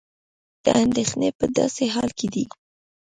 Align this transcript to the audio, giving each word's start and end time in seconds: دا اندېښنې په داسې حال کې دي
دا 0.63 0.71
اندېښنې 0.85 1.29
په 1.39 1.45
داسې 1.57 1.83
حال 1.93 2.09
کې 2.19 2.27
دي 2.33 2.43